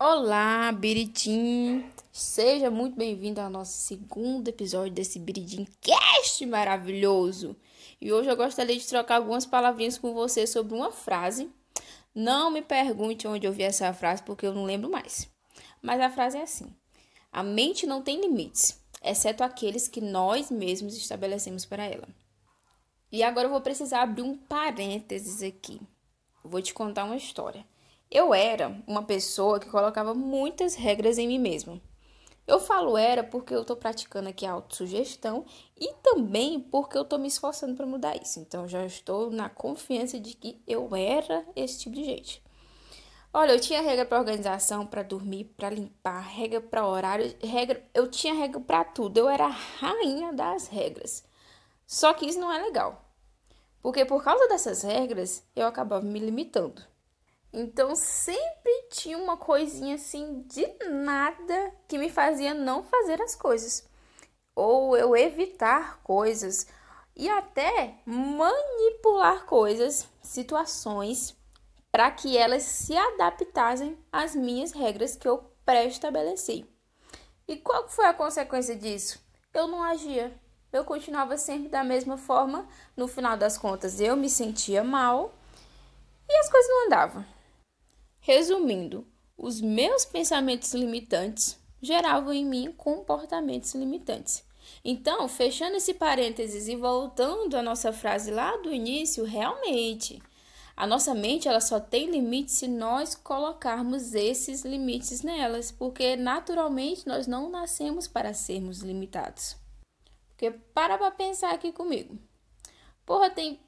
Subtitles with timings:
[0.00, 1.84] Olá, Biridim!
[2.12, 7.56] Seja muito bem-vindo ao nosso segundo episódio desse Biridim Cast maravilhoso!
[8.00, 11.50] E hoje eu gostaria de trocar algumas palavrinhas com você sobre uma frase.
[12.14, 15.28] Não me pergunte onde eu vi essa frase, porque eu não lembro mais.
[15.82, 16.72] Mas a frase é assim:
[17.32, 22.06] A mente não tem limites, exceto aqueles que nós mesmos estabelecemos para ela.
[23.10, 25.80] E agora eu vou precisar abrir um parênteses aqui.
[26.44, 27.66] Vou te contar uma história.
[28.10, 31.80] Eu era uma pessoa que colocava muitas regras em mim mesma.
[32.46, 35.44] Eu falo era porque eu tô praticando aqui a autossugestão
[35.78, 38.40] e também porque eu tô me esforçando para mudar isso.
[38.40, 42.42] Então já estou na confiança de que eu era esse tipo de gente.
[43.34, 48.08] Olha, eu tinha regra para organização, para dormir, para limpar, regra para horário, regra, eu
[48.10, 49.18] tinha regra para tudo.
[49.18, 51.22] Eu era a rainha das regras.
[51.86, 53.04] Só que isso não é legal.
[53.82, 56.82] Porque por causa dessas regras, eu acabava me limitando.
[57.52, 63.88] Então sempre tinha uma coisinha assim de nada que me fazia não fazer as coisas,
[64.54, 66.66] ou eu evitar coisas
[67.16, 71.36] e até manipular coisas, situações,
[71.90, 76.66] para que elas se adaptassem às minhas regras que eu pré-estabeleci.
[77.46, 79.20] E qual foi a consequência disso?
[79.54, 80.38] Eu não agia.
[80.70, 82.68] Eu continuava sempre da mesma forma.
[82.94, 85.32] No final das contas, eu me sentia mal
[86.28, 87.37] e as coisas não andavam.
[88.28, 89.06] Resumindo,
[89.38, 94.44] os meus pensamentos limitantes geravam em mim comportamentos limitantes.
[94.84, 100.22] Então, fechando esse parênteses e voltando à nossa frase lá do início, realmente,
[100.76, 107.06] a nossa mente ela só tem limite se nós colocarmos esses limites nelas, porque naturalmente
[107.06, 109.56] nós não nascemos para sermos limitados.
[110.28, 112.18] Porque para para pensar aqui comigo.
[113.06, 113.58] Porra, tem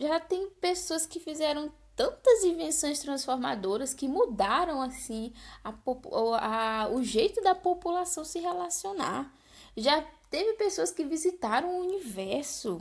[0.00, 1.70] já tem pessoas que fizeram
[2.00, 5.70] tantas invenções transformadoras que mudaram assim a,
[6.40, 9.30] a, o jeito da população se relacionar.
[9.76, 12.80] Já teve pessoas que visitaram o universo,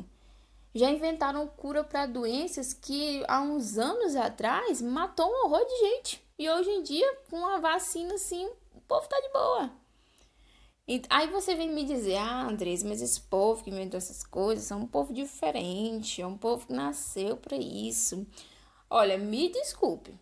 [0.73, 6.25] já inventaram cura para doenças que há uns anos atrás matou um horror de gente.
[6.37, 9.69] E hoje em dia, com a vacina assim, o povo tá de boa.
[10.87, 14.71] E aí você vem me dizer, ah, Andres, mas esse povo que inventou essas coisas
[14.71, 18.25] é um povo diferente, é um povo que nasceu para isso.
[18.89, 20.17] Olha, me desculpe.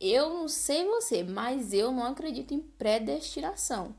[0.00, 3.94] Eu não sei você, mas eu não acredito em predestinação.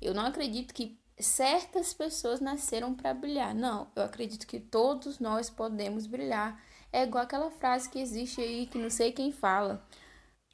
[0.00, 3.54] Eu não acredito que certas pessoas nasceram para brilhar.
[3.54, 6.62] Não, eu acredito que todos nós podemos brilhar.
[6.92, 9.84] É igual aquela frase que existe aí que não sei quem fala.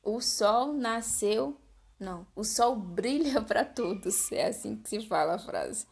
[0.03, 1.57] O sol nasceu.
[1.99, 4.31] Não, o sol brilha para todos.
[4.33, 5.87] É assim que se fala a frase.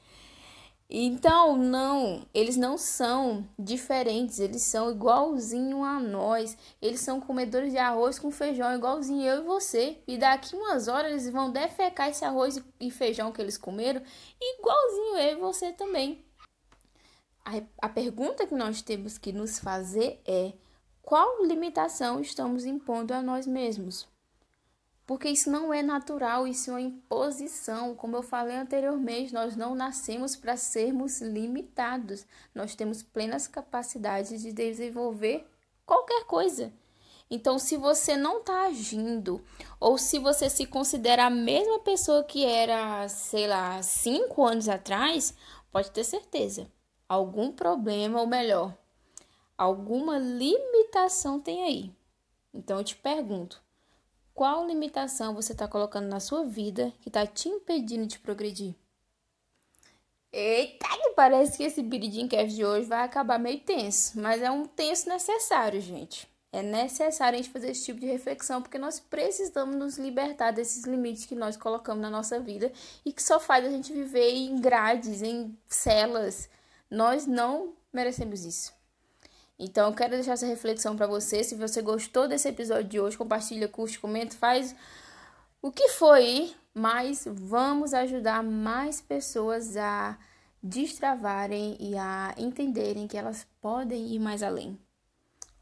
[0.95, 6.55] Então, não, eles não são diferentes, eles são igualzinho a nós.
[6.83, 9.97] Eles são comedores de arroz com feijão, igualzinho eu e você.
[10.07, 14.03] E daqui umas horas eles vão defecar esse arroz e feijão que eles comeram,
[14.39, 16.23] igualzinho eu e você também.
[17.43, 20.53] A, a pergunta que nós temos que nos fazer é:
[21.01, 24.12] qual limitação estamos impondo a nós mesmos?
[25.13, 27.95] Porque isso não é natural, isso é uma imposição.
[27.95, 32.25] Como eu falei anteriormente, nós não nascemos para sermos limitados.
[32.55, 35.47] Nós temos plenas capacidades de desenvolver
[35.85, 36.73] qualquer coisa.
[37.31, 39.45] Então, se você não está agindo,
[39.79, 45.35] ou se você se considera a mesma pessoa que era, sei lá, cinco anos atrás,
[45.71, 46.73] pode ter certeza.
[47.07, 48.75] Algum problema, ou melhor,
[49.59, 51.93] alguma limitação tem aí.
[52.55, 53.63] Então, eu te pergunto:
[54.35, 58.75] qual limitação você está colocando na sua vida que está te impedindo de progredir?
[60.33, 64.65] Eita, que parece que esse Biridimcast de hoje vai acabar meio tenso, mas é um
[64.65, 66.27] tenso necessário, gente.
[66.51, 70.85] É necessário a gente fazer esse tipo de reflexão porque nós precisamos nos libertar desses
[70.85, 72.71] limites que nós colocamos na nossa vida
[73.05, 76.49] e que só faz a gente viver em grades, em celas.
[76.91, 78.73] Nós não merecemos isso.
[79.65, 81.45] Então, eu quero deixar essa reflexão para você.
[81.45, 84.75] Se você gostou desse episódio de hoje, compartilha, curte, comenta, faz
[85.63, 90.19] o que foi, mas vamos ajudar mais pessoas a
[90.61, 94.77] destravarem e a entenderem que elas podem ir mais além.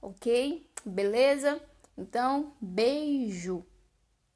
[0.00, 0.67] Ok?
[0.82, 1.61] Beleza?
[1.94, 3.67] Então, beijo!